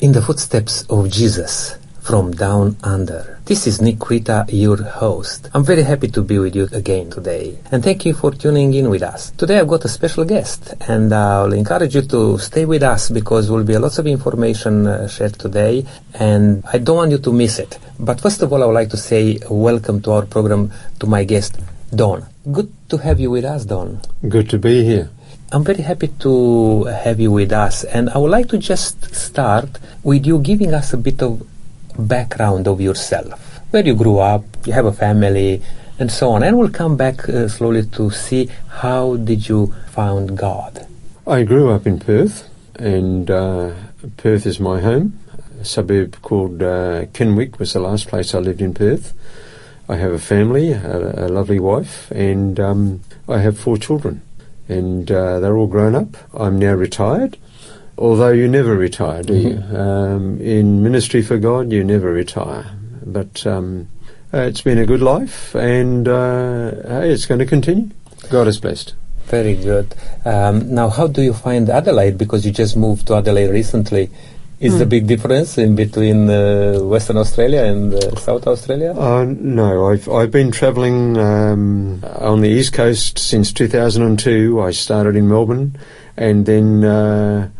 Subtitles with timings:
[0.00, 3.40] in the footsteps of Jesus from down under.
[3.44, 5.50] This is Nick Krita, your host.
[5.52, 7.58] I'm very happy to be with you again today.
[7.72, 9.30] And thank you for tuning in with us.
[9.32, 13.48] Today I've got a special guest and I'll encourage you to stay with us because
[13.48, 15.84] there will be lots of information uh, shared today
[16.14, 17.78] and I don't want you to miss it.
[17.98, 21.24] But first of all, I would like to say welcome to our program to my
[21.24, 21.58] guest,
[21.92, 22.24] Don.
[22.50, 24.00] Good to have you with us, Don.
[24.28, 25.10] Good to be here.
[25.50, 29.78] I'm very happy to have you with us, and I would like to just start
[30.02, 31.40] with you giving us a bit of
[31.98, 35.62] background of yourself, where you grew up, you have a family,
[35.98, 36.42] and so on.
[36.42, 40.86] And we'll come back uh, slowly to see how did you found God.
[41.26, 42.46] I grew up in Perth,
[42.78, 43.72] and uh,
[44.18, 45.18] Perth is my home.
[45.62, 49.14] A suburb called uh, Kenwick was the last place I lived in Perth.
[49.88, 54.20] I have a family, a, a lovely wife, and um, I have four children
[54.68, 56.16] and uh, they're all grown up.
[56.34, 57.36] I'm now retired,
[57.96, 59.74] although you never retire, do mm-hmm.
[59.74, 59.78] you?
[59.78, 62.70] Um, in ministry for God, you never retire.
[63.04, 63.88] But um,
[64.32, 67.90] uh, it's been a good life, and uh, it's going to continue.
[68.30, 68.94] God is blessed.
[69.26, 69.94] Very good.
[70.24, 72.18] Um, now, how do you find Adelaide?
[72.18, 74.10] Because you just moved to Adelaide recently.
[74.60, 74.78] Is mm.
[74.78, 78.92] the big difference in between uh, Western Australia and uh, South Australia?
[78.92, 84.60] Uh, no, I've I've been travelling um, on the east coast since 2002.
[84.60, 85.78] I started in Melbourne,
[86.16, 87.50] and then uh,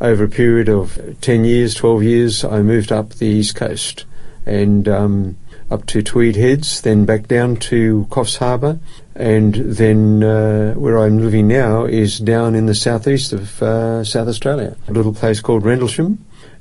[0.00, 4.06] over a period of 10 years, 12 years, I moved up the east coast
[4.46, 5.36] and um,
[5.70, 8.78] up to Tweed Heads, then back down to Coffs Harbour,
[9.14, 14.28] and then uh, where I'm living now is down in the southeast of uh, South
[14.28, 16.16] Australia, a little place called Rendelsham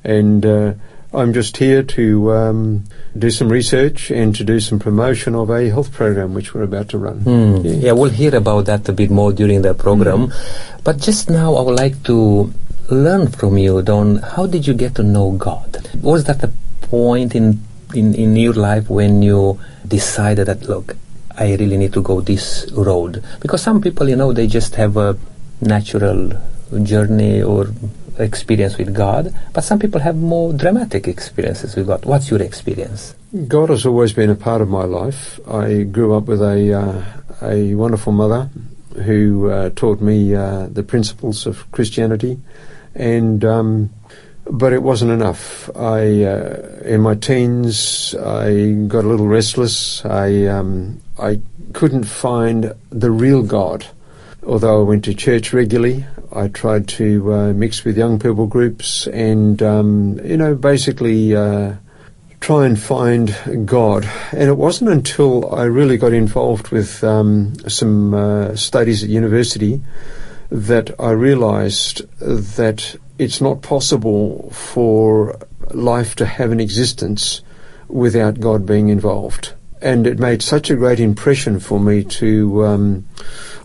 [0.06, 0.74] and uh,
[1.14, 2.84] I'm just here to um,
[3.18, 6.90] do some research and to do some promotion of a health program which we're about
[6.90, 7.22] to run.
[7.22, 7.64] Mm.
[7.64, 7.72] Yeah.
[7.72, 7.92] yeah.
[7.94, 10.28] we'll hear about that a bit more during the program.
[10.28, 10.84] Mm.
[10.84, 12.54] But just now, I would like to
[12.90, 14.18] learn from you, Don.
[14.18, 15.90] How did you get to know God?
[16.02, 16.52] Was that the
[16.82, 17.62] point in,
[17.94, 20.96] in, in your life when you decided that, look,
[21.38, 23.24] I really need to go this road?
[23.42, 25.18] Because some people, you know, they just have a
[25.62, 26.34] natural
[26.84, 27.68] journey or
[28.18, 32.06] experience with God, but some people have more dramatic experiences with God.
[32.06, 33.16] What's your experience?
[33.48, 35.40] God has always been a part of my life.
[35.48, 37.04] I grew up with a uh,
[37.42, 38.50] a wonderful mother
[39.04, 42.40] who uh, taught me uh, the principles of Christianity,
[42.94, 43.90] and um,
[44.50, 45.70] but it wasn't enough.
[45.76, 50.06] I uh, in my teens I got a little restless.
[50.06, 51.42] I um, I
[51.74, 53.86] couldn't find the real God
[54.46, 59.08] although I went to church regularly, I tried to uh, mix with young people groups
[59.08, 61.76] and, um, you know, basically uh,
[62.40, 63.36] try and find
[63.66, 64.08] God.
[64.32, 69.82] And it wasn't until I really got involved with um, some uh, studies at university
[70.50, 75.40] that I realized that it's not possible for
[75.72, 77.42] life to have an existence
[77.88, 79.54] without God being involved.
[79.86, 83.06] And it made such a great impression for me to um,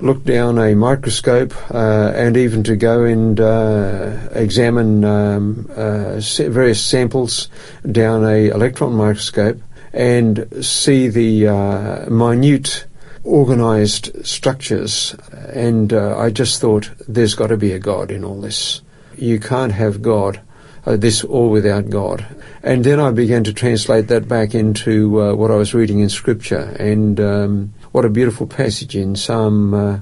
[0.00, 6.84] look down a microscope uh, and even to go and uh, examine um, uh, various
[6.84, 7.48] samples
[7.91, 9.62] down a electron microscope
[9.94, 12.84] and see the uh, minute
[13.25, 15.14] organized structures
[15.54, 18.82] and uh, I just thought there's got to be a God in all this.
[19.16, 20.42] You can't have God
[20.86, 22.26] uh, this all without God.
[22.62, 26.08] And then I began to translate that back into uh, what I was reading in
[26.08, 26.76] Scripture.
[26.78, 29.98] And um, what a beautiful passage in Psalm, uh,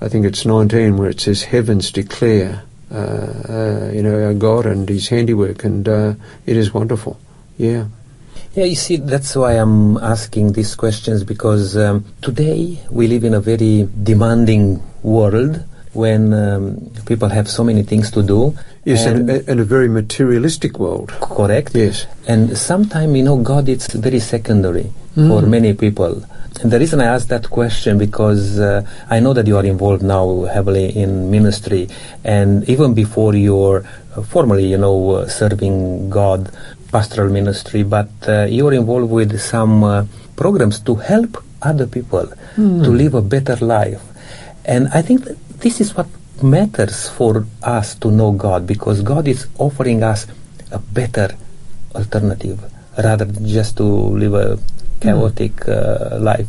[0.00, 4.66] I think it's 19, where it says, Heavens declare, uh, uh, you know, our God
[4.66, 6.14] and His handiwork, and uh,
[6.46, 7.20] it is wonderful.
[7.56, 7.86] Yeah.
[8.54, 13.34] Yeah, you see, that's why I'm asking these questions because um, today we live in
[13.34, 15.64] a very demanding world
[15.98, 18.54] when um, people have so many things to do.
[18.84, 21.10] Yes, and, and, and, a very materialistic world.
[21.20, 21.74] Correct.
[21.74, 22.06] Yes.
[22.26, 25.28] And sometimes, you know, God is very secondary mm.
[25.28, 26.24] for many people.
[26.62, 30.02] And the reason I ask that question because uh, I know that you are involved
[30.02, 31.88] now heavily in ministry,
[32.24, 33.84] and even before you're
[34.16, 36.50] uh, formally, you know, uh, serving God,
[36.90, 40.06] pastoral ministry, but uh, you're involved with some uh,
[40.36, 42.82] programs to help other people mm.
[42.84, 44.02] to live a better life.
[44.64, 45.26] And I think
[45.58, 46.06] this is what
[46.42, 50.26] matters for us to know God because God is offering us
[50.70, 51.34] a better
[51.94, 52.62] alternative
[52.96, 54.58] rather than just to live a
[55.00, 56.12] chaotic mm.
[56.12, 56.46] uh, life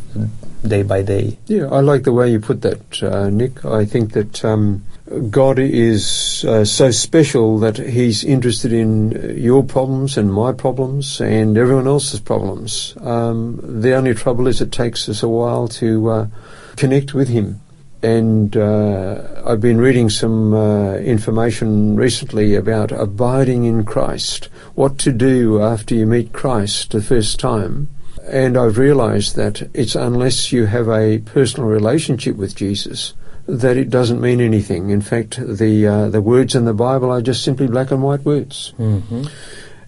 [0.66, 1.38] day by day.
[1.46, 3.64] Yeah, I like the way you put that, uh, Nick.
[3.64, 4.84] I think that um,
[5.30, 11.56] God is uh, so special that He's interested in your problems and my problems and
[11.56, 12.94] everyone else's problems.
[13.00, 16.26] Um, the only trouble is it takes us a while to uh,
[16.76, 17.60] connect with Him.
[18.02, 25.12] And uh, I've been reading some uh, information recently about abiding in Christ, what to
[25.12, 27.88] do after you meet Christ the first time.
[28.30, 33.14] And I've realized that it's unless you have a personal relationship with Jesus
[33.46, 34.90] that it doesn't mean anything.
[34.90, 38.24] In fact, the uh, the words in the Bible are just simply black and white
[38.24, 38.72] words.
[38.78, 39.24] Mm-hmm.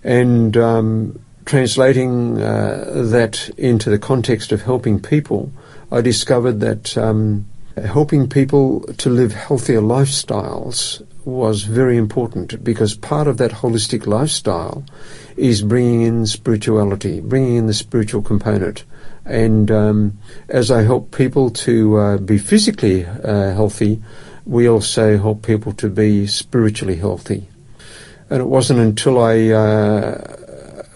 [0.03, 5.53] And um, translating uh, that into the context of helping people,
[5.93, 7.47] I discovered that um,
[7.77, 14.85] helping people to live healthier lifestyles was very important because part of that holistic lifestyle
[15.37, 18.85] is bringing in spirituality, bringing in the spiritual component.
[19.25, 24.03] And um, as I help people to uh, be physically uh, healthy,
[24.45, 27.49] we also help people to be spiritually healthy.
[28.29, 30.42] And it wasn't until I uh,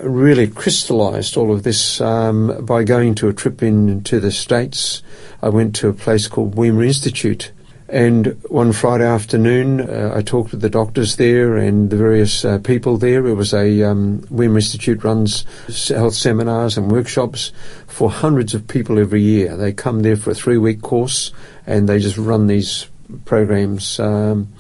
[0.07, 5.03] really crystallized all of this um, by going to a trip into the States.
[5.43, 7.53] I went to a place called Weimar Institute
[7.89, 12.59] and one Friday afternoon, uh, I talked with the doctors there and the various uh,
[12.59, 13.25] people there.
[13.27, 15.45] It was a um, Weimar Institute runs
[15.89, 17.53] health seminars and workshops
[17.87, 19.57] for hundreds of people every year.
[19.57, 21.31] They come there for a three-week course
[21.65, 22.89] and they just run these
[23.25, 24.01] programs.
[24.01, 24.53] Um,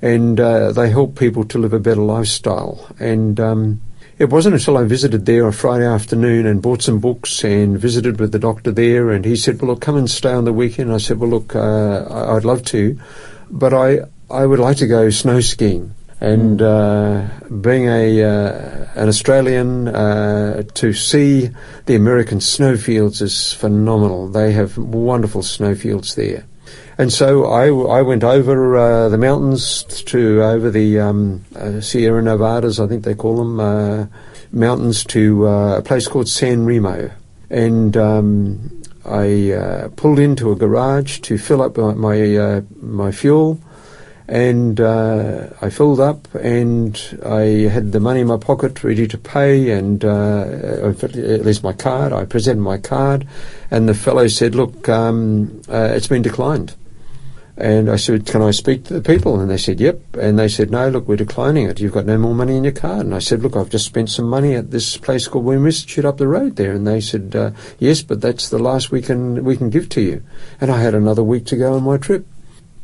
[0.00, 2.86] and uh, they help people to live a better lifestyle.
[2.98, 3.82] And um,
[4.18, 8.20] it wasn't until I visited there on Friday afternoon and bought some books and visited
[8.20, 10.92] with the doctor there, and he said, "Well, look, come and stay on the weekend."
[10.92, 12.98] I said, "Well, look, uh, I'd love to,
[13.50, 14.00] but I
[14.30, 17.26] I would like to go snow skiing." And uh,
[17.60, 21.50] being a uh, an Australian, uh, to see
[21.86, 24.28] the American snowfields is phenomenal.
[24.28, 26.44] They have wonderful snowfields there.
[26.96, 27.66] And so I,
[27.98, 33.02] I went over uh, the mountains to over the um, uh, Sierra Nevadas, I think
[33.02, 34.06] they call them, uh,
[34.52, 37.10] mountains to uh, a place called San Remo.
[37.50, 43.60] And um, I uh, pulled into a garage to fill up my my, uh, fuel.
[44.26, 49.70] And I filled up, and I had the money in my pocket ready to pay,
[49.70, 52.14] and at least my card.
[52.14, 53.26] I presented my card,
[53.70, 56.74] and the fellow said, "Look, um, it's been declined."
[57.56, 59.38] And I said, Can I speak to the people?
[59.38, 60.16] And they said, Yep.
[60.16, 61.78] And they said, No, look, we're declining it.
[61.78, 63.06] You've got no more money in your card.
[63.06, 66.04] And I said, Look, I've just spent some money at this place called Weimar Institute
[66.04, 66.72] up the road there.
[66.72, 70.00] And they said, uh, Yes, but that's the last we can we can give to
[70.00, 70.24] you.
[70.60, 72.26] And I had another week to go on my trip.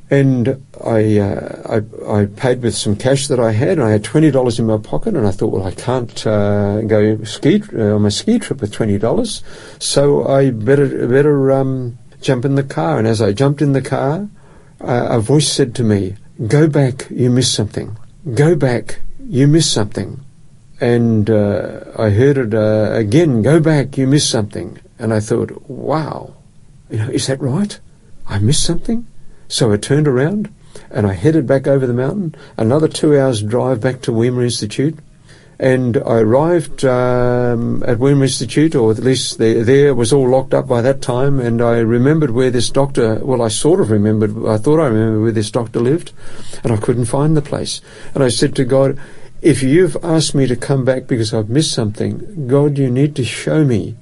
[0.09, 3.79] And I, uh, I, I paid with some cash that I had.
[3.79, 6.83] And I had twenty dollars in my pocket, and I thought, well, I can't uh,
[6.83, 9.45] go ski uh, on my ski trip with twenty dollars,
[9.79, 12.99] so I better better um, jump in the car.
[12.99, 14.29] And as I jumped in the car,
[14.81, 16.17] a voice said to me,
[16.47, 17.99] Go back, you missed something.
[18.35, 20.21] Go back, you missed something.
[20.81, 24.79] And uh, I heard it uh, again, Go back, you missed something.
[24.99, 26.35] And I thought, Wow,
[26.89, 27.79] you know, is that right?
[28.27, 29.07] I missed something?
[29.49, 30.53] So I turned around
[30.91, 34.99] and I headed back over the mountain, another two hours drive back to Weimar Institute.
[35.61, 40.55] And I arrived um, at Weimar Institute, or at least there, there was all locked
[40.55, 41.39] up by that time.
[41.39, 45.21] And I remembered where this doctor, well, I sort of remembered, I thought I remembered
[45.21, 46.13] where this doctor lived,
[46.65, 47.83] and I couldn't find the place.
[48.15, 48.99] And I said to God,
[49.43, 53.25] if you've asked me to come back because I've missed something, God, you need to
[53.25, 53.97] show me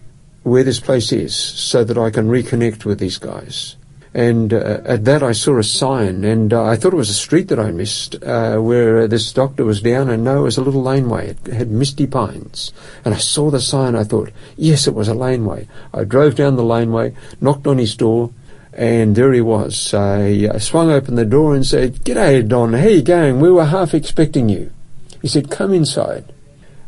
[0.44, 3.74] where this place is so that I can reconnect with these guys.
[4.14, 7.14] And uh, at that, I saw a sign, and uh, I thought it was a
[7.14, 10.62] street that I missed, uh, where this doctor was down, and no, it was a
[10.62, 11.30] little laneway.
[11.44, 12.72] It had misty pines.
[13.04, 15.68] And I saw the sign, I thought, yes, it was a laneway.
[15.92, 18.32] I drove down the laneway, knocked on his door,
[18.72, 19.92] and there he was.
[19.92, 23.40] I, I swung open the door and said, G'day, Don, how you going?
[23.40, 24.72] We were half expecting you.
[25.20, 26.32] He said, come inside.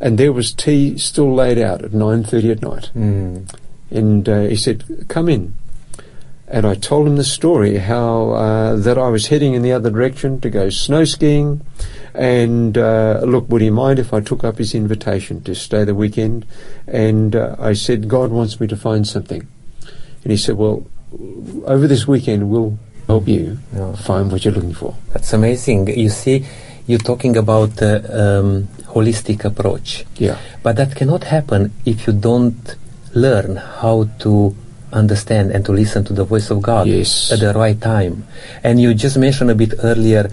[0.01, 2.91] And there was tea still laid out at 9.30 at night.
[2.95, 3.55] Mm.
[3.91, 5.55] And uh, he said, come in
[6.51, 9.91] and I told him the story how uh, that I was heading in the other
[9.91, 11.61] direction to go snow skiing,
[12.15, 15.95] and uh, look, would he mind if I took up his invitation to stay the
[15.95, 16.45] weekend?
[16.87, 19.47] And uh, I said, God wants me to find something,
[20.25, 20.87] and he said, well,
[21.67, 23.95] over this weekend we'll help you Yeah.
[23.97, 24.95] find what you're looking for.
[25.13, 25.87] That's amazing.
[25.99, 26.47] You see,
[26.87, 32.75] you're talking about uh, um, holistic approach, Yeah, but that cannot happen if you don't
[33.15, 34.55] learn how to
[34.93, 37.31] understand and to listen to the voice of God Yes.
[37.33, 38.27] at the right time.
[38.63, 40.31] And you just mentioned a bit earlier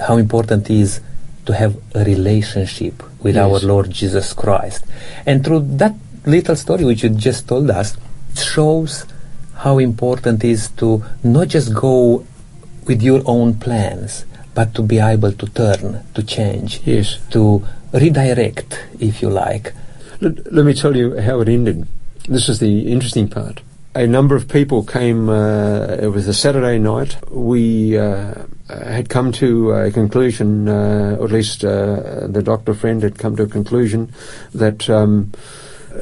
[0.00, 1.00] how important it is
[1.46, 3.44] to have a relationship with Yes.
[3.44, 4.84] our Lord Jesus Christ.
[5.26, 5.94] And through that
[6.26, 7.96] little story which you just told us,
[8.32, 9.04] it shows
[9.54, 12.24] how important it is to not just go
[12.86, 14.24] with your own plans,
[14.54, 17.18] but to be able to turn, to change, yes.
[17.30, 19.72] to redirect, if you like.
[20.20, 21.86] Let, let me tell you how it ended.
[22.28, 23.60] This is the interesting part.
[23.98, 25.28] A number of people came.
[25.28, 27.16] Uh, it was a Saturday night.
[27.30, 33.02] We uh, had come to a conclusion, uh, or at least uh, the doctor friend
[33.02, 34.12] had come to a conclusion
[34.54, 35.32] that um,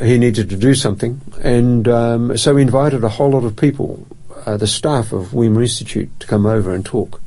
[0.03, 4.07] he needed to do something, and um, so we invited a whole lot of people,
[4.45, 7.23] uh, the staff of Weimar Institute, to come over and talk.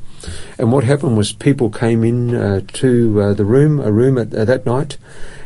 [0.56, 4.66] And what happened was people came in uh, to the room, a room at, that
[4.66, 4.98] night,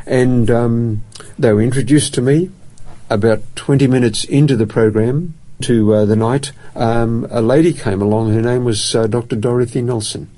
[0.04, 1.02] and um,
[1.38, 2.50] they were introduced to me
[3.11, 8.33] about 20 minutes into the program to uh, the night, um, a lady came along.
[8.33, 9.37] Her name was uh, Dr.
[9.37, 10.31] Dorothy Nelson.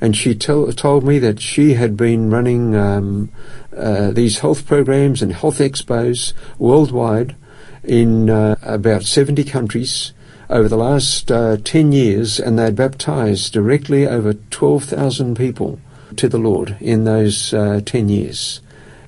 [0.00, 3.30] And she tell, told me that she had been running um,
[3.76, 7.36] uh, these health programs and health expos worldwide
[7.82, 10.12] in uh, about 70 countries
[10.50, 15.80] over the last uh, 10 years, and they'd baptized directly over 12,000 people
[16.16, 18.60] to the Lord in those uh, 10 years.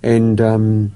[0.02, 0.92] And um,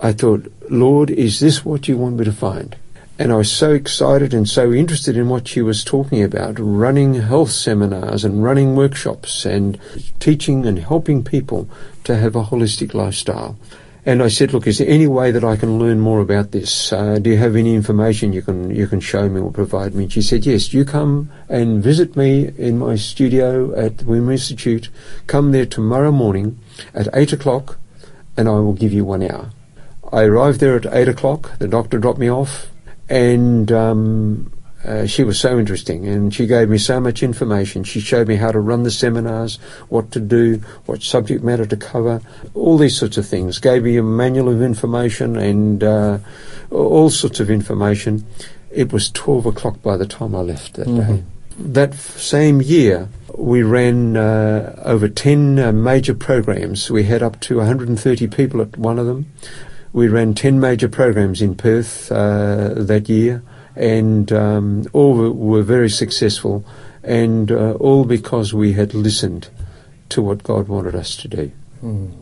[0.00, 2.76] I thought, Lord, is this what you want me to find?
[3.18, 7.14] And I was so excited and so interested in what she was talking about running
[7.14, 9.80] health seminars and running workshops and
[10.20, 11.68] teaching and helping people
[12.04, 13.58] to have a holistic lifestyle.
[14.06, 16.92] And I said, look, is there any way that I can learn more about this?
[16.92, 20.04] Uh, do you have any information you can you can show me or provide me?
[20.04, 24.32] And she said, yes, you come and visit me in my studio at the Weimar
[24.32, 24.90] Institute.
[25.26, 26.58] Come there tomorrow morning
[26.94, 27.78] at 8 o'clock
[28.36, 29.50] and I will give you one hour.
[30.12, 31.58] I arrived there at eight o'clock.
[31.58, 32.68] The doctor dropped me off,
[33.08, 34.52] and um,
[34.84, 37.84] uh, she was so interesting, and she gave me so much information.
[37.84, 39.56] She showed me how to run the seminars,
[39.88, 42.22] what to do, what subject matter to cover,
[42.54, 43.58] all these sorts of things.
[43.58, 46.18] Gave me a manual of information and uh,
[46.70, 48.24] all sorts of information.
[48.70, 51.16] It was twelve o'clock by the time I left that mm-hmm.
[51.16, 51.22] day.
[51.58, 56.88] That same year, we ran uh, over 10 uh, major programs.
[56.88, 59.26] We had up to 130 people at one of them.
[59.98, 63.42] We ran 10 major programs in Perth uh, that year,
[63.74, 66.64] and um, all were very successful,
[67.02, 69.48] and uh, all because we had listened
[70.10, 71.50] to what God wanted us to do.
[71.82, 72.12] Mm.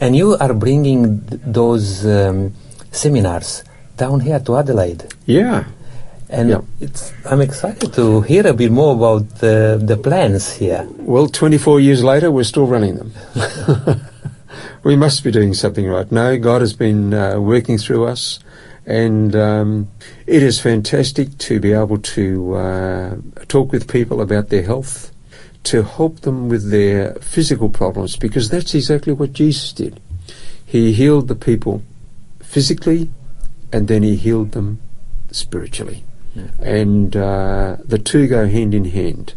[0.00, 2.52] And you are bringing th- those um,
[2.90, 3.62] seminars
[3.96, 5.04] down here to Adelaide.
[5.24, 5.66] Yeah.
[6.30, 6.66] And
[7.26, 10.84] I'm excited to hear a bit more about the, the plans here.
[10.96, 13.12] Well, 24 years later, we're still running them.
[14.82, 16.10] we must be doing something right.
[16.10, 18.40] No, God has been uh, working through us,
[18.86, 19.90] and um,
[20.26, 23.16] it is fantastic to be able to uh,
[23.48, 25.12] talk with people about their health,
[25.64, 30.00] to help them with their physical problems, because that's exactly what Jesus did.
[30.64, 31.82] He healed the people
[32.40, 33.10] physically,
[33.72, 34.80] and then he healed them
[35.30, 36.04] spiritually.
[36.34, 36.44] Yeah.
[36.60, 39.34] And uh, the two go hand in hand.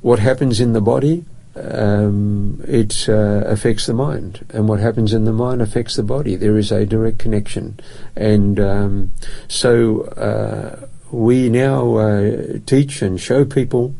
[0.00, 1.24] What happens in the body
[1.62, 6.36] um, it uh, affects the mind, and what happens in the mind affects the body.
[6.36, 7.78] There is a direct connection,
[8.16, 9.12] and um,
[9.48, 13.94] so uh, we now uh, teach and show people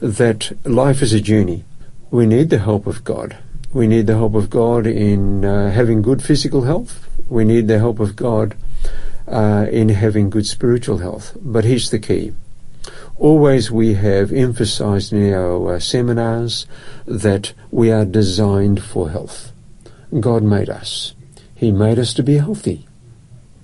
[0.00, 1.64] that life is a journey.
[2.10, 3.36] We need the help of God.
[3.72, 7.08] We need the help of God in uh, having good physical health.
[7.28, 8.56] We need the help of God
[9.26, 11.36] uh, in having good spiritual health.
[11.40, 12.34] But here's the key
[13.16, 16.66] Always we have emphasized in our uh, seminars
[17.06, 19.52] that we are designed for health.
[20.18, 21.14] God made us.
[21.54, 22.86] He made us to be healthy.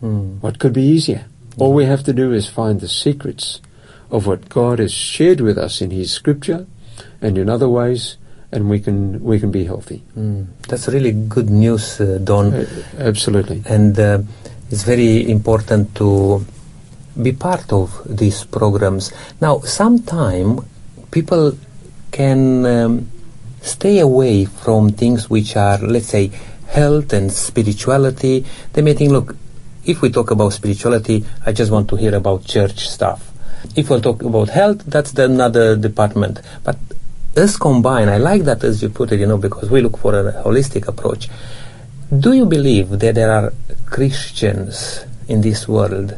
[0.03, 0.41] Mm.
[0.41, 1.27] What could be easier?
[1.59, 3.61] All we have to do is find the secrets
[4.11, 6.67] of what God has shared with us in His Scripture
[7.21, 8.17] and in other ways,
[8.53, 10.03] and we can we can be healthy.
[10.17, 10.47] Mm.
[10.69, 12.55] That's really good news, uh, Don.
[12.55, 12.67] Uh,
[12.99, 13.63] absolutely.
[13.67, 14.23] And uh,
[14.71, 16.47] it's very important to
[17.23, 19.13] be part of these programs.
[19.41, 20.61] Now, sometime
[21.11, 21.57] people
[22.11, 23.11] can um,
[23.63, 26.31] stay away from things which are, let's say,
[26.69, 28.45] health and spirituality.
[28.73, 29.37] They may think, look,
[29.85, 33.31] if we talk about spirituality, I just want to hear about church stuff.
[33.77, 36.41] If we talk about health, that's the another department.
[36.65, 36.79] But
[37.37, 40.15] us combined, I like that as you put it, you know, because we look for
[40.15, 41.29] a holistic approach.
[42.17, 43.53] Do you believe that there are
[43.87, 46.17] Christians in this world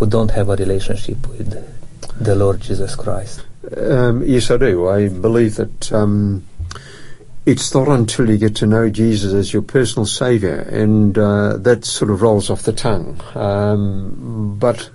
[0.00, 1.50] who don't have a relationship with
[2.18, 3.44] the Lord Jesus Christ?
[3.76, 4.88] Um, yes, I do.
[4.88, 6.42] I believe that um,
[7.44, 11.84] it's not until you get to know Jesus as your personal Saviour, and uh, that
[11.84, 13.20] sort of rolls off the tongue.
[13.34, 14.88] Um, but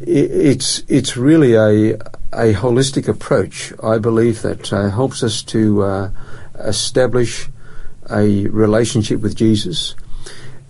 [0.00, 1.94] it's it's really a
[2.32, 3.72] a holistic approach.
[3.80, 6.10] I believe that uh, helps us to uh,
[6.58, 7.48] establish
[8.10, 9.94] a relationship with Jesus.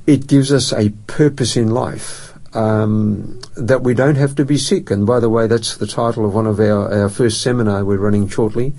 [0.06, 4.90] It gives us a purpose in life um, that we don't have to be sick.
[4.90, 7.98] And by the way, that's the title of one of our, our first seminar we're
[7.98, 8.72] running shortly.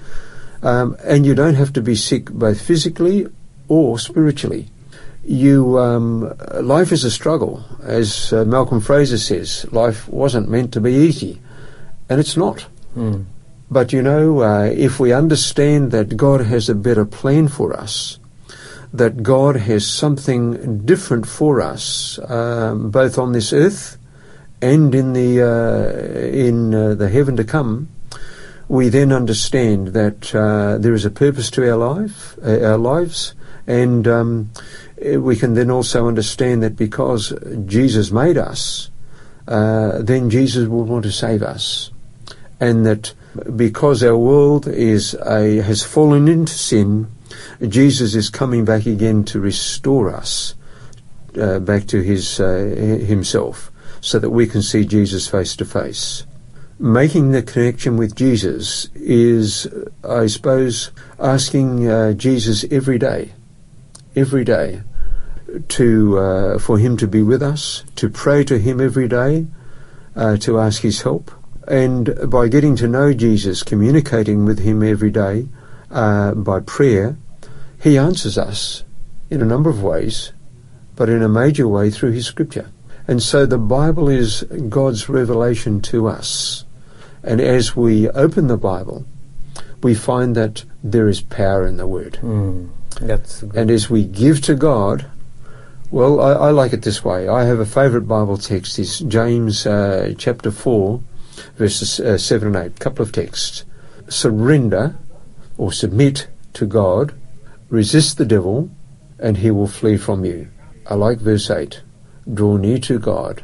[0.62, 3.28] Um, and you don't have to be sick both physically
[3.68, 4.70] or spiritually.
[5.24, 9.66] you um, life is a struggle, as uh, Malcolm Fraser says.
[9.72, 11.42] Life wasn't meant to be easy,
[12.10, 12.66] and it's not.
[12.96, 13.26] Mm.
[13.72, 18.20] But you know, uh, if we understand that God has a better plan for us,
[18.94, 23.98] that God has something different for us, um, both on this earth
[24.64, 27.90] and in the uh, in uh, the heaven to come,
[28.70, 33.34] we then understand that uh, there is a purpose to our life, uh, our lives,
[33.68, 34.52] and um,
[34.98, 37.34] we can then also understand that because
[37.66, 38.90] Jesus made us,
[39.50, 41.92] uh, then Jesus will want to save us,
[42.60, 43.14] and that
[43.58, 47.08] because our world is a has fallen into sin,
[47.68, 50.56] Jesus is coming back again to restore us
[51.40, 53.72] uh, back to His uh, Himself
[54.02, 56.26] so that we can see Jesus face to face.
[56.80, 59.68] Making the connection with Jesus is,
[60.04, 63.32] I suppose, asking uh, Jesus every day,
[64.16, 64.82] every day,
[65.70, 69.48] to uh, for Him to be with us, to pray to Him every day,
[70.16, 71.32] uh, to ask His help,
[71.68, 75.48] and by getting to know Jesus, communicating with Him every day
[75.92, 77.16] uh, by prayer,
[77.84, 78.86] He answers us
[79.30, 80.32] in a number of ways,
[80.96, 82.72] but in a major way through His Scripture.
[83.10, 86.64] And so the Bible is God's revelation to us.
[87.24, 89.06] And as we open the Bible,
[89.82, 92.20] we find that there is power in the Word.
[92.22, 92.70] Mm.
[93.54, 95.06] And as we give to God,
[95.92, 97.28] well, I, I, like it this way.
[97.28, 98.80] I have a favourite Bible text.
[98.80, 101.02] It's James uh, chapter 4,
[101.58, 102.78] verses uh, 7 and 8.
[102.78, 103.66] A couple of texts.
[104.08, 104.96] Surrender
[105.58, 107.14] or submit to God,
[107.74, 108.70] resist the devil,
[109.18, 110.48] and he will flee from you.
[110.86, 111.82] I like verse 8
[112.32, 113.44] draw near to God,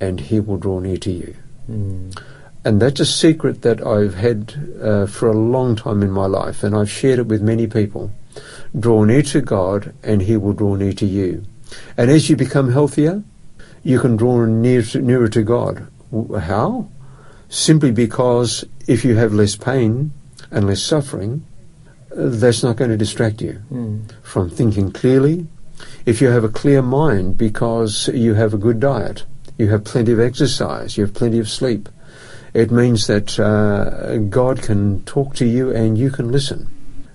[0.00, 1.34] and He will draw near to you.
[1.68, 2.16] Mm.
[2.64, 6.62] And that's a secret that I've had uh, for a long time in my life,
[6.62, 8.12] and I've shared it with many people.
[8.78, 11.44] Draw near to God, and He will draw near to you.
[11.96, 13.24] And as you become healthier,
[13.82, 15.88] you can draw near to, nearer to God.
[16.38, 16.88] How?
[17.48, 20.12] Simply because if you have less pain
[20.50, 21.44] and less suffering,
[22.14, 24.10] that's not going to distract you mm.
[24.22, 25.46] from thinking clearly,
[26.06, 29.24] if you have a clear mind because you have a good diet,
[29.58, 31.88] you have plenty of exercise, you have plenty of sleep,
[32.54, 36.68] it means that uh, God can talk to you and you can listen.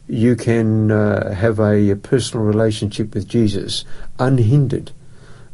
[0.07, 3.83] You can uh, have a, a, personal relationship with Jesus
[4.17, 4.91] unhindered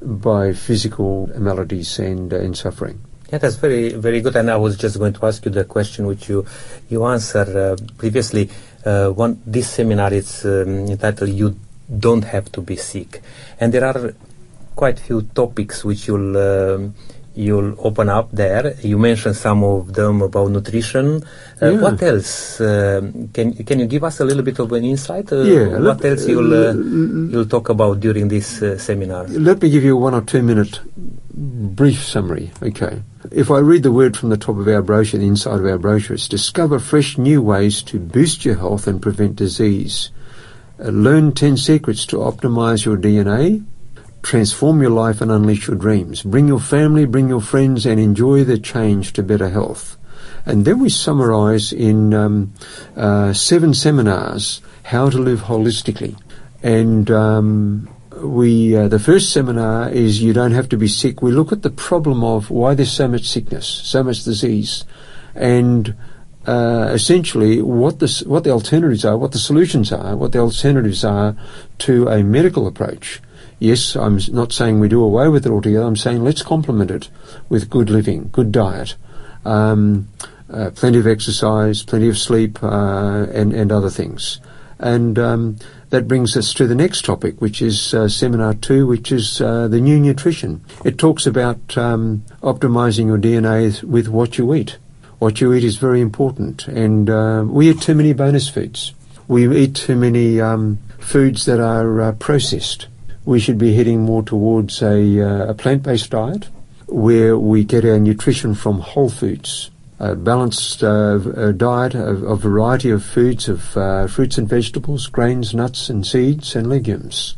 [0.02, 3.02] by physical maladies and, uh, and suffering.
[3.32, 4.36] Yeah, that's very, very good.
[4.36, 6.46] And I was just going to ask you the question which you
[6.88, 8.52] you answered uh, previously.
[8.86, 11.56] Uh, one, this seminar is um, entitled "You
[11.90, 13.22] don't have to be sick.
[13.60, 14.14] And there are
[14.76, 16.96] quite few topics which you'll um,
[17.36, 18.76] you'll open up there.
[18.82, 21.24] You mentioned some of them about nutrition.
[21.62, 21.82] Uh, yeah.
[21.82, 22.62] What else?
[22.62, 23.02] Uh,
[23.34, 25.32] can can you give us a little bit of an insight?
[25.32, 25.80] Uh, yeah.
[25.80, 29.28] What else you'll uh, you'll talk about during this uh, seminar?
[29.28, 30.80] Let me give you one or two minute
[31.34, 32.52] brief summary.
[32.62, 33.02] Okay.
[33.32, 35.78] If I read the word from the top of our brochure, the inside of our
[35.78, 40.10] brochure, it's discover fresh new ways to boost your health and prevent disease.
[40.80, 43.66] Uh, learn 10 secrets to optimize your DNA,
[44.24, 46.24] transform your life and unleash your dreams.
[46.24, 49.98] Bring your family, bring your friends and enjoy the change to better health.
[50.46, 52.54] And then we summarize in um,
[52.98, 56.20] uh, seven seminars how to live holistically.
[56.62, 57.93] And um,
[58.24, 61.22] we, uh, the first seminar is you don't have to be sick.
[61.22, 64.86] We look at the problem of why there's so much sickness, so much disease,
[65.36, 65.96] and
[66.46, 71.04] uh, essentially what the what the alternatives are, what the solutions are, what the alternatives
[71.04, 71.36] are
[71.80, 73.22] to a medical approach.
[73.60, 75.86] Yes, I'm not saying we do away with it altogether.
[75.86, 77.10] I'm saying let's complement it
[77.50, 78.96] with good living, good diet,
[79.46, 80.10] um,
[80.50, 84.40] uh, plenty of exercise, plenty of sleep, uh, and and other things.
[84.84, 85.58] And um,
[85.90, 89.68] that brings us to the next topic, which is uh, seminar two, which is uh,
[89.68, 90.64] the new nutrition.
[90.86, 94.78] It talks about um, optimizing your DNA with what you eat
[95.24, 96.68] what you eat is very important.
[96.68, 98.94] And uh, we eat too many bonus foods.
[99.30, 102.88] We eat too many um, foods that are uh, processed.
[103.24, 106.50] We should be heading more towards a, uh, a plant-based diet
[106.88, 109.72] where we get our nutrition from whole foods.
[110.00, 115.08] A balanced uh, a diet, a, a, variety of foods, of uh, fruits and vegetables,
[115.08, 117.36] grains, nuts and seeds and legumes.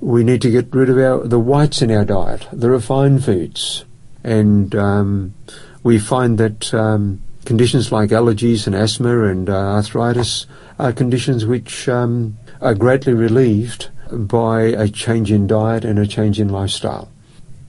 [0.00, 3.84] We need to get rid of our, the whites in our diet, the refined foods,
[4.24, 5.34] and um,
[5.82, 10.46] we find that um, conditions like allergies and asthma and uh, arthritis
[10.78, 16.40] are conditions which um, are greatly relieved by a change in diet and a change
[16.40, 17.10] in lifestyle.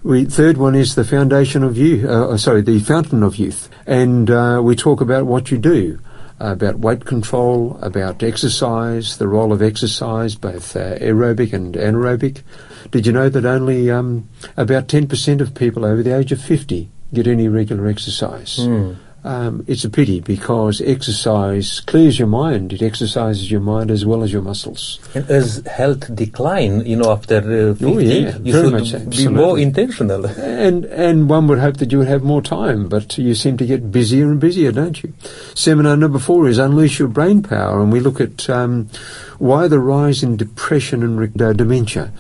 [0.04, 3.70] We, third one is the foundation of youth, uh, uh sorry, the fountain of youth.
[3.86, 6.00] And uh, we talk about what you do.
[6.40, 12.42] about weight control, about exercise, the role of exercise, both uh, aerobic and anaerobic.
[12.90, 16.90] Did you know that only um, about 10% of people over the age of 50
[17.14, 18.58] get any regular exercise?
[18.58, 22.74] Mm um, it's a pity because exercise clears your mind.
[22.74, 25.00] It exercises your mind as well as your muscles.
[25.14, 29.28] And as health decline, you know, after uh, 50, oh, yeah, you should should be
[29.28, 30.26] more intentional.
[30.26, 33.66] And and one would hope that you would have more time, but you seem to
[33.66, 35.14] get busier and busier, don't you?
[35.54, 38.90] Seminar number four is unleash your brain power, and we look at um,
[39.38, 42.12] why the rise in depression and re- uh, dementia,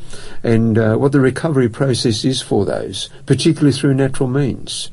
[0.43, 4.91] and uh, what the recovery process is for those, particularly through natural means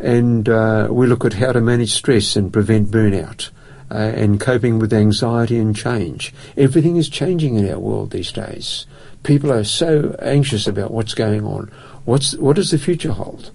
[0.00, 3.50] and uh, we look at how to manage stress and prevent burnout.
[3.90, 6.34] Uh, and coping with anxiety and change.
[6.58, 8.84] Everything is changing in our world these days.
[9.22, 11.72] People are so anxious about what's going on.
[12.04, 13.50] What's what does the future hold?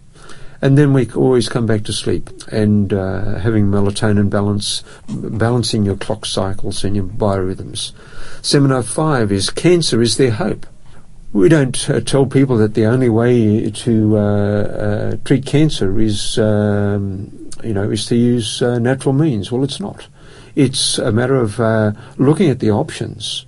[0.60, 5.98] And then we always come back to sleep and uh, having melatonin balance, balancing your
[5.98, 7.92] clock cycles and your biorhythms.
[8.42, 10.66] Seminar five is cancer is there hope.
[11.34, 16.38] We don't uh, tell people that the only way to uh, uh, treat cancer is,
[16.38, 19.52] um, you know, is to use uh, natural means.
[19.52, 20.08] Well, it's not.
[20.56, 23.48] It's a matter of uh, looking at the options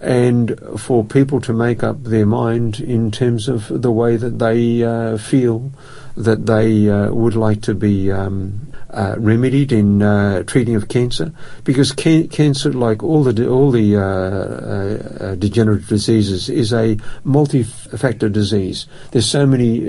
[0.00, 4.82] and for people to make up their mind in terms of the way that they
[4.82, 5.70] uh, feel
[6.16, 11.32] that they would like to be um, uh, remedied in uh, treating of cancer
[11.64, 16.96] because can- cancer, like all the all the uh, uh, uh, degenerative diseases, is a
[17.24, 18.86] multi-factor disease.
[19.10, 19.84] There's so many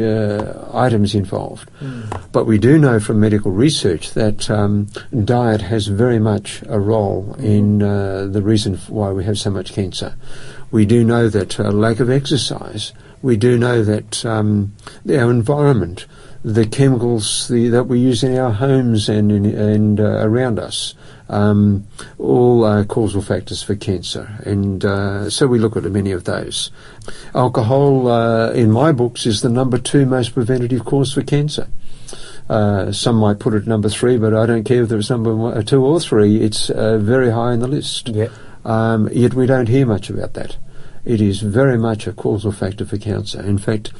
[0.73, 2.31] items involved, mm.
[2.31, 4.87] but we do know from medical research that um,
[5.23, 7.43] diet has very much a role mm.
[7.43, 10.15] in the reason why we have so much cancer.
[10.71, 12.91] We do know that lack of exercise.
[13.21, 14.73] We do know that um,
[15.09, 16.05] our environment
[16.45, 20.93] the chemicals the, that we use in our homes and in, and uh, around us,
[21.27, 21.87] um,
[22.19, 24.37] all are causal factors for cancer.
[24.45, 26.69] And uh, so we look at many of those.
[27.33, 31.67] Alcohol, uh, in my books, is the number two most preventative cause for cancer.
[32.47, 35.65] Uh, some might put it number three, but I don't care if it's number one,
[35.65, 36.41] two or three.
[36.41, 38.09] It's uh, very high in the list.
[38.09, 38.27] Yeah.
[38.63, 40.57] Um, yet we don't hear much about that.
[41.05, 43.41] It is very much a causal factor for cancer.
[43.41, 43.91] In fact,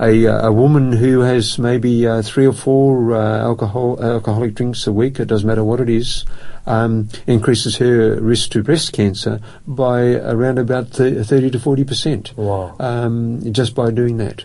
[0.00, 4.86] a, uh, a woman who has maybe uh, three or four uh, alcohol alcoholic drinks
[4.86, 6.24] a week, it doesn't matter what it is,
[6.66, 12.36] um, increases her risk to breast cancer by around about 30 to 40 percent.
[12.36, 12.76] Wow.
[12.78, 14.44] Um, just by doing that.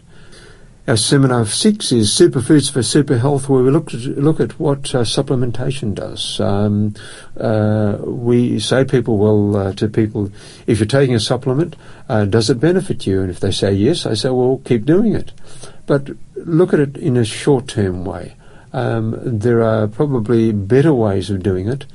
[0.90, 5.04] Our seminar six is superfoods for super health, where we look look at what uh,
[5.04, 6.40] supplementation does.
[6.40, 6.96] Um,
[7.40, 10.32] uh, we say people well uh, to people,
[10.66, 11.76] if you're taking a supplement,
[12.10, 13.22] uh, does it benefit you?
[13.22, 15.32] And if they say yes, I say well keep doing it,
[15.86, 18.36] but look at it in a short-term way.
[18.74, 21.86] Um, there are probably better ways of doing it.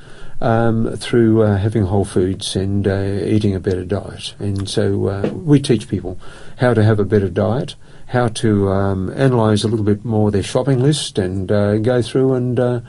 [0.40, 4.34] Um, through uh, having whole foods and uh, eating a better diet.
[4.38, 6.18] And so uh, we teach people
[6.58, 7.76] how to have a better diet,
[8.06, 12.34] how to um, analyse a little bit more their shopping list and uh, go through
[12.34, 12.80] and uh,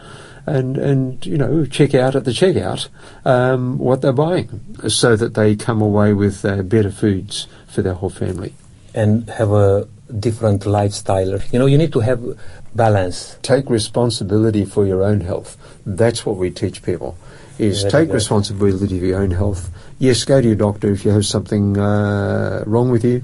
[0.45, 2.87] and and you know check out at the checkout
[3.25, 7.93] um, what they're buying, so that they come away with uh, better foods for their
[7.93, 8.53] whole family
[8.93, 9.87] and have a
[10.19, 11.39] different lifestyle.
[11.51, 12.23] You know, you need to have
[12.73, 13.37] balance.
[13.41, 15.57] Take responsibility for your own health.
[15.85, 17.17] That's what we teach people.
[17.57, 19.69] Is take responsibility for your own health.
[19.97, 23.23] Yes, go to your doctor if you have something uh, wrong with you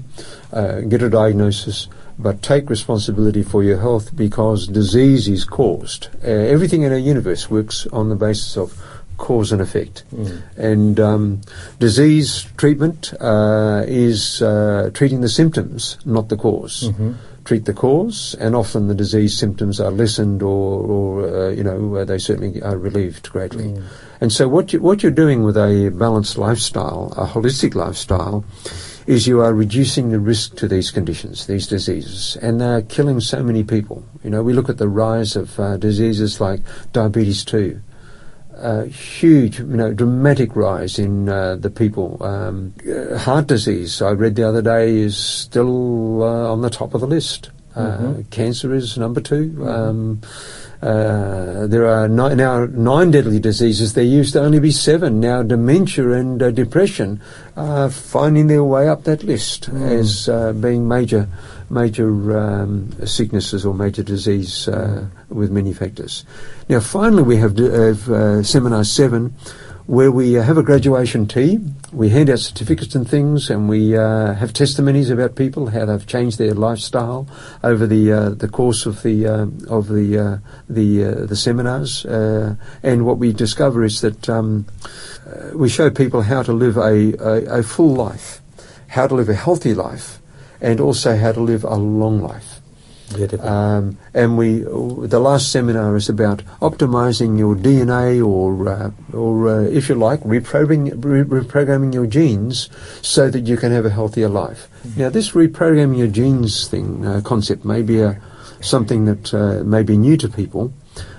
[0.52, 6.08] uh, get a diagnosis, but take responsibility for your health because disease is caused.
[6.22, 8.80] Uh, everything in our universe works on the basis of
[9.16, 10.04] cause and effect.
[10.14, 10.42] Mm.
[10.56, 11.40] And um,
[11.78, 17.12] disease treatment uh, is uh, treating the symptoms, not the because mm-hmm.
[17.44, 21.96] Treat the cause, and often the disease symptoms are lessened, or, or uh, you know,
[21.96, 23.64] uh, they certainly are relieved greatly.
[23.64, 23.84] Mm.
[24.22, 28.44] And so, what you, what you're doing with a balanced lifestyle, a holistic lifestyle,
[29.04, 33.42] is you are reducing the risk to these conditions, these diseases, and they're killing so
[33.42, 34.04] many people.
[34.22, 36.60] You know, we look at the rise of uh, diseases like
[36.92, 37.82] diabetes 2,
[38.58, 42.22] a huge, you know, dramatic rise in uh, the people.
[42.22, 46.94] Um, uh, heart disease, I read the other day, is still uh, on the top
[46.94, 47.50] of the list.
[47.74, 48.22] Uh, mm-hmm.
[48.30, 49.66] Cancer is number 2 mm-hmm.
[49.66, 50.20] um,
[50.82, 53.94] uh, there are ni- now nine deadly diseases.
[53.94, 55.20] There used to only be seven.
[55.20, 57.20] Now dementia and uh, depression
[57.56, 59.80] are finding their way up that list mm.
[59.80, 61.28] as uh, being major
[61.70, 65.10] major um, sicknesses or major disease uh, mm.
[65.28, 66.24] with many factors.
[66.68, 69.34] Now finally we have, uh, seminar seven
[69.86, 71.58] where we have a graduation tea.
[71.92, 76.06] We hand out certificates and things, and we uh, have testimonies about people how they've
[76.06, 77.26] changed their lifestyle
[77.62, 82.06] over the uh, the course of the uh, of the uh, the uh, the seminars.
[82.06, 84.66] Uh, and what we discover is that um,
[85.54, 88.40] we show people how to live a, a, a full life,
[88.88, 90.20] how to live a healthy life,
[90.60, 92.51] and also how to live a long life.
[93.40, 99.60] Um, and we, the last seminar is about optimizing your DNA, or, uh, or uh,
[99.62, 102.68] if you like, reprogramming, reprogramming your genes
[103.02, 104.68] so that you can have a healthier life.
[104.86, 105.00] Mm-hmm.
[105.00, 108.20] Now, this reprogramming your genes thing uh, concept may be a,
[108.60, 110.72] something that uh, may be new to people,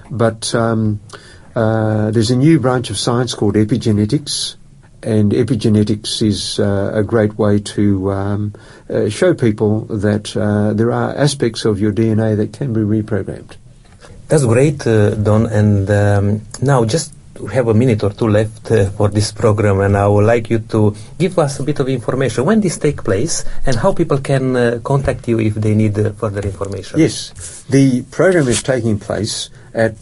[0.10, 1.02] but um,
[1.56, 4.56] uh, there's a new branch of science called epigenetics
[5.04, 8.54] and epigenetics is uh, a great way to um,
[8.90, 13.56] uh, show people that uh, there are aspects of your DNA that can be reprogrammed.
[14.28, 15.46] That's great, uh, Don.
[15.48, 17.14] And um, now, just
[17.52, 20.60] have a minute or two left uh, for this program, and I would like you
[20.60, 24.56] to give us a bit of information when this take place and how people can
[24.56, 27.00] uh, contact you if they need further information.
[27.00, 30.02] Yes, the program is taking place at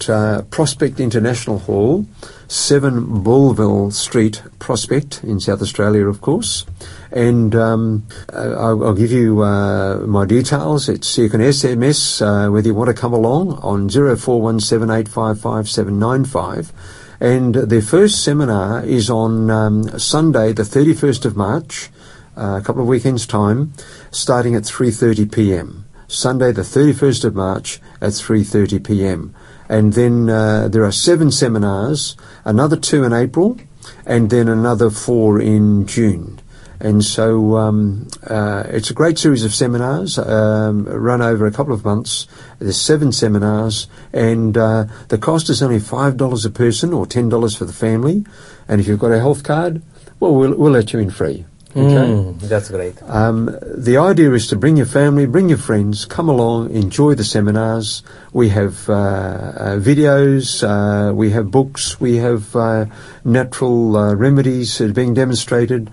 [0.50, 2.06] Prospect International Hall
[2.52, 6.66] 7 Bullville Street, Prospect, in South Australia, of course.
[7.10, 10.90] And um, I'll, I'll, give you uh, my details.
[10.90, 16.74] It's you can SMS uh, whether you want to come along on 0417855795.
[17.22, 21.90] And the first seminar is on um, Sunday, the 31st of March,
[22.36, 23.72] uh, a couple of weekends' time,
[24.12, 25.86] starting at 3:30 p.m.
[26.10, 29.34] Sunday, the 31st of March, at 3:30 p.m
[29.72, 33.58] and then uh, there are seven seminars, another two in April,
[34.06, 36.42] and then another four in June.
[36.82, 41.74] And so um, uh, it's a great series of seminars um, run over a couple
[41.74, 42.28] of months.
[42.60, 47.30] There's seven seminars, and uh, the cost is only five dollars a person or ten
[47.30, 48.26] dollars for the family.
[48.68, 49.82] And if you've got a health card,
[50.20, 51.46] well, we'll, we'll let you in free.
[51.72, 52.12] Okay?
[52.12, 53.02] Mm, that's great.
[53.04, 57.24] Um, the idea is to bring your family, bring your friends, come along, enjoy the
[57.24, 58.04] seminars.
[58.34, 62.88] We have uh, uh, videos, uh, we have books, we have uh,
[63.24, 65.90] natural uh, remedies being demonstrated.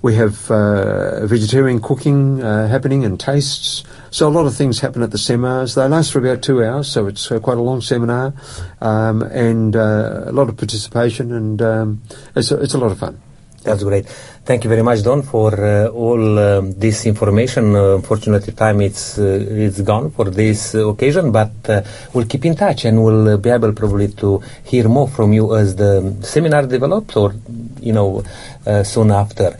[0.00, 3.84] We have uh, vegetarian cooking happening and tastes.
[4.10, 5.74] So a lot of things happen at the seminars.
[5.74, 8.32] They last for about two hours, so it's quite a long seminar,
[8.80, 12.02] um, and a lot of participation, and um,
[12.34, 13.20] it's, a, it's a lot of fun.
[13.68, 14.06] That's great.
[14.46, 17.76] Thank you very much, Don, for uh, all um, this information.
[17.76, 21.82] Uh, unfortunately, time it's uh, it's gone for this occasion, but uh,
[22.14, 25.76] we'll keep in touch and we'll be able probably to hear more from you as
[25.76, 27.34] the seminar develops, or
[27.78, 28.24] you know,
[28.66, 29.54] uh, soon after.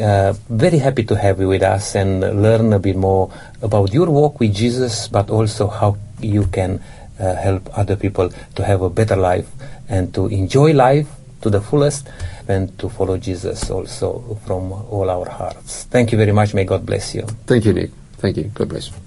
[0.00, 3.30] Uh, very happy to have you with us and learn a bit more
[3.62, 6.80] about your walk with Jesus, but also how you can
[7.18, 9.46] help other people to have a better life
[9.88, 11.06] and to enjoy life
[11.42, 12.08] to the fullest
[12.48, 15.84] and to follow Jesus also from all our hearts.
[15.84, 16.54] Thank you very much.
[16.54, 17.22] May God bless you.
[17.46, 17.90] Thank you, Nick.
[18.18, 18.44] Thank you.
[18.54, 19.02] God bless.